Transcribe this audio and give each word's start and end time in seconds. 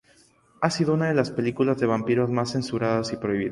Ha 0.61 0.71
sido 0.71 0.95
una 0.95 1.09
de 1.09 1.13
las 1.13 1.29
películas 1.29 1.77
de 1.77 1.85
vampiros 1.85 2.27
más 2.31 2.53
censuradas 2.53 3.13
y 3.13 3.17
prohibidas. 3.17 3.49